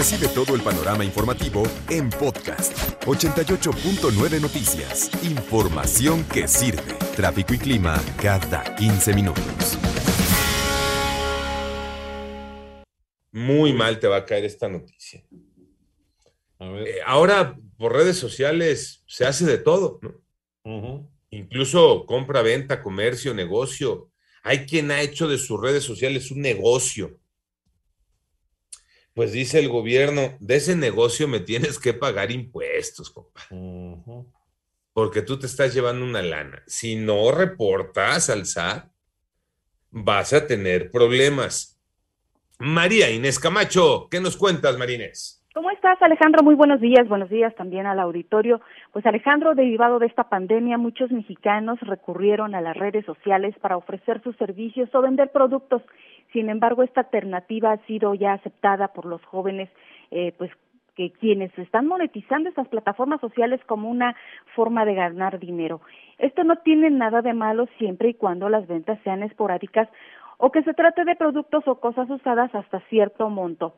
Recibe 0.00 0.28
todo 0.28 0.54
el 0.54 0.62
panorama 0.62 1.04
informativo 1.04 1.62
en 1.90 2.08
podcast 2.08 2.72
88.9 3.04 4.40
Noticias. 4.40 5.10
Información 5.22 6.24
que 6.24 6.48
sirve. 6.48 6.94
Tráfico 7.14 7.52
y 7.52 7.58
clima 7.58 8.02
cada 8.16 8.74
15 8.76 9.12
minutos. 9.12 9.78
Muy 13.32 13.74
mal 13.74 14.00
te 14.00 14.08
va 14.08 14.16
a 14.16 14.24
caer 14.24 14.46
esta 14.46 14.70
noticia. 14.70 15.22
Eh, 16.60 17.00
ahora, 17.04 17.58
por 17.76 17.92
redes 17.92 18.16
sociales, 18.16 19.04
se 19.06 19.26
hace 19.26 19.44
de 19.44 19.58
todo, 19.58 20.00
¿no? 20.64 21.12
Incluso 21.28 22.06
compra, 22.06 22.40
venta, 22.40 22.82
comercio, 22.82 23.34
negocio. 23.34 24.10
Hay 24.44 24.64
quien 24.64 24.92
ha 24.92 25.02
hecho 25.02 25.28
de 25.28 25.36
sus 25.36 25.60
redes 25.60 25.84
sociales 25.84 26.30
un 26.30 26.40
negocio. 26.40 27.19
Pues 29.14 29.32
dice 29.32 29.58
el 29.58 29.68
gobierno, 29.68 30.36
de 30.40 30.56
ese 30.56 30.76
negocio 30.76 31.26
me 31.28 31.40
tienes 31.40 31.78
que 31.78 31.92
pagar 31.94 32.30
impuestos, 32.30 33.10
compa. 33.10 33.46
Porque 34.92 35.22
tú 35.22 35.38
te 35.38 35.46
estás 35.46 35.74
llevando 35.74 36.04
una 36.04 36.22
lana. 36.22 36.62
Si 36.66 36.96
no 36.96 37.30
reportas 37.32 38.30
al 38.30 38.46
SAT, 38.46 38.90
vas 39.90 40.32
a 40.32 40.46
tener 40.46 40.90
problemas. 40.90 41.80
María 42.58 43.10
Inés 43.10 43.38
Camacho, 43.38 44.08
¿qué 44.10 44.20
nos 44.20 44.36
cuentas, 44.36 44.76
Marínez? 44.76 45.39
¿Cómo 45.52 45.68
estás, 45.72 46.00
Alejandro? 46.00 46.44
Muy 46.44 46.54
buenos 46.54 46.80
días. 46.80 47.08
Buenos 47.08 47.28
días 47.28 47.52
también 47.56 47.84
al 47.84 47.98
auditorio. 47.98 48.60
Pues, 48.92 49.04
Alejandro, 49.04 49.56
derivado 49.56 49.98
de 49.98 50.06
esta 50.06 50.28
pandemia, 50.28 50.78
muchos 50.78 51.10
mexicanos 51.10 51.80
recurrieron 51.80 52.54
a 52.54 52.60
las 52.60 52.76
redes 52.76 53.04
sociales 53.04 53.58
para 53.58 53.76
ofrecer 53.76 54.22
sus 54.22 54.36
servicios 54.36 54.94
o 54.94 55.02
vender 55.02 55.32
productos. 55.32 55.82
Sin 56.32 56.50
embargo, 56.50 56.84
esta 56.84 57.00
alternativa 57.00 57.72
ha 57.72 57.78
sido 57.88 58.14
ya 58.14 58.34
aceptada 58.34 58.92
por 58.92 59.06
los 59.06 59.24
jóvenes, 59.24 59.68
eh, 60.12 60.32
pues 60.38 60.52
que 60.94 61.10
quienes 61.10 61.56
están 61.58 61.88
monetizando 61.88 62.48
estas 62.48 62.68
plataformas 62.68 63.20
sociales 63.20 63.60
como 63.66 63.90
una 63.90 64.14
forma 64.54 64.84
de 64.84 64.94
ganar 64.94 65.40
dinero. 65.40 65.80
Esto 66.18 66.44
no 66.44 66.58
tiene 66.58 66.90
nada 66.90 67.22
de 67.22 67.34
malo 67.34 67.66
siempre 67.76 68.10
y 68.10 68.14
cuando 68.14 68.48
las 68.48 68.68
ventas 68.68 69.00
sean 69.02 69.24
esporádicas 69.24 69.88
o 70.38 70.52
que 70.52 70.62
se 70.62 70.74
trate 70.74 71.04
de 71.04 71.16
productos 71.16 71.66
o 71.66 71.80
cosas 71.80 72.08
usadas 72.08 72.54
hasta 72.54 72.78
cierto 72.88 73.28
monto 73.30 73.74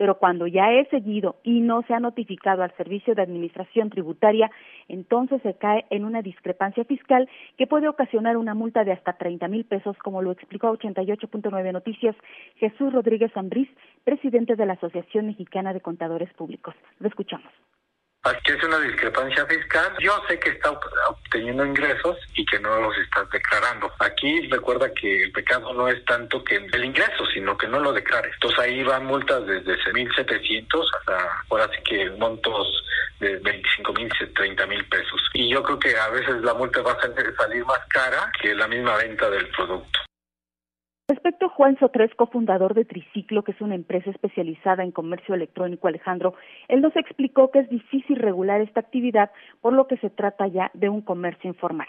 pero 0.00 0.14
cuando 0.14 0.46
ya 0.46 0.72
es 0.72 0.88
seguido 0.88 1.36
y 1.42 1.60
no 1.60 1.82
se 1.82 1.92
ha 1.92 2.00
notificado 2.00 2.62
al 2.62 2.74
Servicio 2.78 3.14
de 3.14 3.20
Administración 3.20 3.90
Tributaria, 3.90 4.50
entonces 4.88 5.42
se 5.42 5.52
cae 5.58 5.84
en 5.90 6.06
una 6.06 6.22
discrepancia 6.22 6.84
fiscal 6.84 7.28
que 7.58 7.66
puede 7.66 7.86
ocasionar 7.86 8.38
una 8.38 8.54
multa 8.54 8.82
de 8.82 8.92
hasta 8.92 9.18
30 9.18 9.46
mil 9.48 9.66
pesos, 9.66 9.98
como 9.98 10.22
lo 10.22 10.32
explicó 10.32 10.68
a 10.68 10.72
88.9 10.72 11.72
Noticias 11.74 12.16
Jesús 12.56 12.94
Rodríguez 12.94 13.30
Ambriz, 13.36 13.68
presidente 14.02 14.56
de 14.56 14.64
la 14.64 14.72
Asociación 14.72 15.26
Mexicana 15.26 15.74
de 15.74 15.82
Contadores 15.82 16.32
Públicos. 16.32 16.74
Lo 16.98 17.06
escuchamos. 17.06 17.52
Es 18.60 18.64
una 18.64 18.80
discrepancia 18.80 19.46
fiscal. 19.46 19.94
Yo 20.00 20.12
sé 20.28 20.38
que 20.38 20.50
está 20.50 20.70
obteniendo 21.08 21.64
ingresos 21.64 22.18
y 22.34 22.44
que 22.44 22.58
no 22.58 22.80
los 22.80 22.94
estás 22.98 23.30
declarando. 23.30 23.90
Aquí 24.00 24.48
recuerda 24.48 24.92
que 24.92 25.22
el 25.22 25.32
pecado 25.32 25.72
no 25.72 25.88
es 25.88 26.04
tanto 26.04 26.44
que 26.44 26.56
el 26.56 26.84
ingreso, 26.84 27.24
sino 27.32 27.56
que 27.56 27.68
no 27.68 27.80
lo 27.80 27.92
declares. 27.92 28.32
Entonces 28.34 28.58
ahí 28.58 28.82
van 28.82 29.06
multas 29.06 29.46
desde 29.46 29.78
1.700 29.78 30.86
hasta 30.98 31.44
ahora 31.48 31.70
sí 31.74 31.82
que 31.84 32.10
montos 32.10 32.84
de 33.20 33.36
25 33.36 33.92
mil, 33.94 34.12
30 34.34 34.66
mil 34.66 34.84
pesos. 34.86 35.20
Y 35.32 35.48
yo 35.48 35.62
creo 35.62 35.78
que 35.78 35.96
a 35.96 36.08
veces 36.08 36.42
la 36.42 36.52
multa 36.52 36.82
va 36.82 36.92
a 36.92 37.00
salir 37.00 37.64
más 37.64 37.80
cara 37.88 38.30
que 38.42 38.54
la 38.54 38.68
misma 38.68 38.96
venta 38.96 39.30
del 39.30 39.48
producto. 39.48 40.00
Juan 41.60 41.78
Sotres, 41.78 42.10
cofundador 42.14 42.72
de 42.72 42.86
Triciclo, 42.86 43.44
que 43.44 43.52
es 43.52 43.60
una 43.60 43.74
empresa 43.74 44.08
especializada 44.08 44.82
en 44.82 44.92
comercio 44.92 45.34
electrónico, 45.34 45.88
Alejandro, 45.88 46.34
él 46.68 46.80
nos 46.80 46.96
explicó 46.96 47.50
que 47.50 47.58
es 47.58 47.68
difícil 47.68 48.16
regular 48.16 48.62
esta 48.62 48.80
actividad, 48.80 49.30
por 49.60 49.74
lo 49.74 49.86
que 49.86 49.98
se 49.98 50.08
trata 50.08 50.46
ya 50.46 50.70
de 50.72 50.88
un 50.88 51.02
comercio 51.02 51.50
informal. 51.50 51.86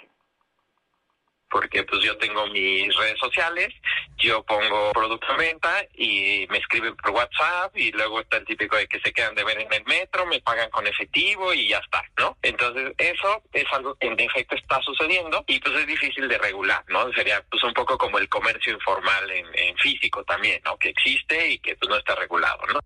Porque 1.50 1.84
pues 1.84 2.04
yo 2.04 2.18
tengo 2.18 2.48
mis 2.48 2.94
redes 2.98 3.18
sociales, 3.18 3.70
yo 4.18 4.44
pongo 4.44 4.92
producto 4.92 5.28
en 5.32 5.38
venta 5.38 5.70
y 5.94 6.46
me 6.50 6.58
escriben 6.58 6.94
por 6.98 7.12
WhatsApp 7.12 7.72
y 7.74 7.94
luego 7.94 8.20
está 8.20 8.40
el 8.40 8.46
típico 8.46 8.76
de 8.76 8.88
que 8.88 9.00
se 9.00 9.14
quedan 9.14 9.36
de 9.36 9.46
ver 9.46 9.62
en 9.62 9.72
el 9.72 9.86
me 10.32 10.42
pagan 10.42 10.70
con 10.70 10.88
efectivo 10.88 11.54
y 11.54 11.68
ya 11.68 11.78
está, 11.78 12.04
¿no? 12.18 12.38
Entonces 12.42 12.94
eso 12.98 13.44
es 13.52 13.66
algo 13.74 13.96
que 13.96 14.08
en 14.08 14.20
efecto 14.20 14.56
está 14.56 14.82
sucediendo 14.82 15.44
y 15.46 15.60
pues 15.60 15.76
es 15.76 15.88
difícil 15.88 16.28
de 16.28 16.38
regular, 16.38 16.84
¿no? 16.88 17.12
Sería 17.14 17.46
pues 17.52 17.64
un 17.64 17.74
poco 17.74 17.98
como 17.98 18.18
el 18.18 18.30
comercio 18.30 18.74
informal 18.74 19.30
en, 19.30 19.78
físico 19.78 20.24
también, 20.24 20.62
¿no? 20.64 20.78
Que 20.78 20.90
existe 20.90 21.50
y 21.50 21.60
que 21.60 21.76
pues 21.76 21.90
no 21.90 21.98
está 21.98 22.16
regulado, 22.16 22.60
¿no? 22.74 22.80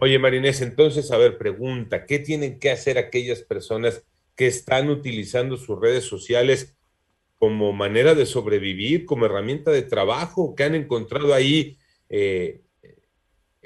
Oye, 0.00 0.18
Marinés, 0.18 0.60
entonces, 0.60 1.10
a 1.10 1.16
ver, 1.16 1.38
pregunta, 1.38 2.04
¿qué 2.04 2.18
tienen 2.18 2.58
que 2.58 2.70
hacer 2.70 2.98
aquellas 2.98 3.40
personas 3.40 4.04
que 4.36 4.46
están 4.46 4.90
utilizando 4.90 5.56
sus 5.56 5.80
redes 5.80 6.04
sociales 6.04 6.76
como 7.38 7.72
manera 7.72 8.14
de 8.14 8.26
sobrevivir, 8.26 9.04
como 9.04 9.26
herramienta 9.26 9.70
de 9.70 9.82
trabajo, 9.82 10.54
que 10.54 10.64
han 10.64 10.74
encontrado 10.74 11.34
ahí 11.34 11.78
eh, 12.08 12.62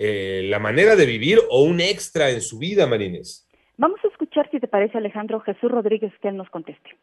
eh, 0.03 0.45
la 0.45 0.59
manera 0.59 0.97
de 0.97 1.05
vivir 1.05 1.39
o 1.51 1.63
un 1.63 1.79
extra 1.79 2.31
en 2.31 2.41
su 2.41 2.59
vida, 2.59 2.87
Marines. 2.87 3.47
Vamos 3.77 4.01
a 4.03 4.09
escuchar, 4.09 4.51
si 4.51 4.59
te 4.59 4.67
parece, 4.67 4.97
Alejandro 4.97 5.41
Jesús 5.41 5.71
Rodríguez, 5.71 6.13
que 6.23 6.29
él 6.29 6.39
nos 6.39 6.49
conteste 6.49 6.97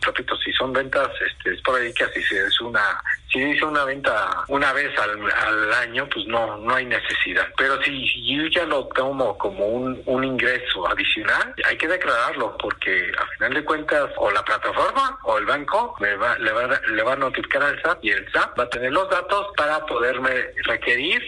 repito, 0.00 0.36
si 0.36 0.52
son 0.52 0.72
ventas 0.72 1.08
este, 1.20 1.54
esporádicas, 1.54 2.10
si 2.12 2.36
es 2.36 2.60
una, 2.60 3.02
si 3.30 3.38
hice 3.38 3.64
una 3.64 3.84
venta 3.84 4.44
una 4.48 4.72
vez 4.72 4.90
al, 4.98 5.30
al, 5.30 5.72
año, 5.74 6.08
pues 6.12 6.26
no, 6.26 6.56
no 6.58 6.74
hay 6.74 6.86
necesidad. 6.86 7.46
Pero 7.56 7.80
si, 7.82 8.36
yo 8.36 8.46
ya 8.48 8.64
lo 8.64 8.86
tomo 8.88 9.36
como 9.38 9.66
un, 9.66 10.02
un 10.06 10.24
ingreso 10.24 10.86
adicional, 10.88 11.54
hay 11.64 11.76
que 11.76 11.88
declararlo, 11.88 12.56
porque 12.58 13.12
a 13.18 13.26
final 13.36 13.54
de 13.54 13.64
cuentas, 13.64 14.10
o 14.16 14.30
la 14.30 14.44
plataforma 14.44 15.18
o 15.24 15.38
el 15.38 15.46
banco 15.46 15.94
me 16.00 16.14
va, 16.16 16.38
le, 16.38 16.52
va, 16.52 16.80
le 16.88 17.02
va 17.02 17.12
a 17.12 17.16
notificar 17.16 17.62
al 17.62 17.80
SAT 17.82 18.04
y 18.04 18.10
el 18.10 18.30
SAT 18.32 18.58
va 18.58 18.64
a 18.64 18.70
tener 18.70 18.92
los 18.92 19.08
datos 19.10 19.48
para 19.56 19.84
poderme 19.86 20.30
requerir 20.64 21.22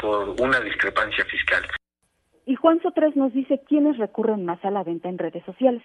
por 0.00 0.40
una 0.40 0.60
discrepancia 0.60 1.24
fiscal. 1.24 1.64
Y 2.46 2.54
Juan 2.54 2.80
Sotres 2.82 3.14
nos 3.16 3.32
dice 3.32 3.60
quiénes 3.68 3.98
recurren 3.98 4.44
más 4.44 4.64
a 4.64 4.70
la 4.70 4.82
venta 4.82 5.08
en 5.08 5.18
redes 5.18 5.44
sociales. 5.44 5.82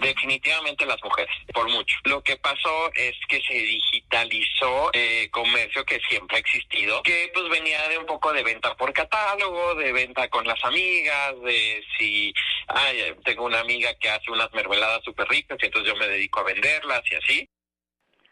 Definitivamente 0.00 0.84
las 0.84 1.02
mujeres, 1.02 1.34
por 1.54 1.70
mucho. 1.70 1.96
Lo 2.04 2.20
que 2.22 2.36
pasó 2.36 2.92
es 2.94 3.14
que 3.28 3.40
se 3.40 3.54
digitalizó 3.54 4.90
eh, 4.92 5.30
comercio 5.30 5.84
que 5.86 5.98
siempre 6.00 6.36
ha 6.36 6.40
existido, 6.40 7.02
que 7.02 7.30
pues 7.32 7.48
venía 7.48 7.88
de 7.88 7.96
un 7.96 8.04
poco 8.04 8.32
de 8.32 8.42
venta 8.42 8.74
por 8.74 8.92
catálogo, 8.92 9.74
de 9.76 9.92
venta 9.92 10.28
con 10.28 10.46
las 10.46 10.62
amigas, 10.64 11.40
de 11.42 11.82
si 11.96 12.34
ay, 12.68 13.14
tengo 13.24 13.46
una 13.46 13.60
amiga 13.60 13.94
que 13.98 14.10
hace 14.10 14.30
unas 14.30 14.52
mermeladas 14.52 15.02
súper 15.02 15.26
ricas 15.28 15.56
y 15.62 15.66
entonces 15.66 15.90
yo 15.90 15.98
me 15.98 16.08
dedico 16.08 16.40
a 16.40 16.44
venderlas 16.44 17.02
y 17.10 17.14
así. 17.14 17.48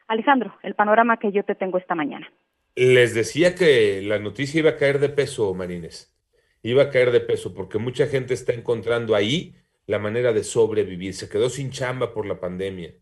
Alejandro, 0.07 0.59
el 0.63 0.75
panorama 0.75 1.19
que 1.19 1.33
yo 1.33 1.45
te 1.45 1.55
tengo 1.55 1.79
esta 1.79 1.95
mañana. 1.95 2.31
Les 2.77 3.15
decía 3.15 3.55
que 3.55 4.03
la 4.03 4.19
noticia 4.19 4.59
iba 4.59 4.71
a 4.71 4.77
caer 4.77 4.99
de 4.99 5.09
peso, 5.09 5.55
Marines. 5.55 6.13
Iba 6.63 6.85
a 6.85 6.91
caer 6.91 7.13
de 7.13 7.21
peso 7.21 7.55
porque 7.55 7.79
mucha 7.79 8.07
gente 8.09 8.35
está 8.35 8.53
encontrando 8.53 9.15
ahí 9.15 9.55
la 9.87 9.99
manera 10.01 10.33
de 10.33 10.45
sobrevivir, 10.45 11.15
se 11.15 11.29
quedó 11.29 11.51
sin 11.51 11.71
chamba 11.71 12.13
por 12.13 12.27
la 12.27 12.41
pandemia, 12.41 12.95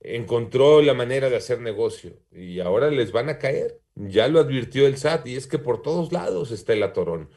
encontró 0.00 0.82
la 0.82 0.94
manera 0.94 1.30
de 1.30 1.36
hacer 1.36 1.60
negocio 1.60 2.20
y 2.32 2.60
ahora 2.60 2.90
les 2.90 3.12
van 3.12 3.28
a 3.28 3.38
caer. 3.38 3.80
Ya 3.94 4.28
lo 4.28 4.40
advirtió 4.40 4.86
el 4.86 4.96
SAT 4.98 5.28
y 5.28 5.36
es 5.36 5.46
que 5.46 5.58
por 5.58 5.82
todos 5.82 6.12
lados 6.12 6.50
está 6.50 6.72
el 6.72 6.82
atorón. 6.82 7.30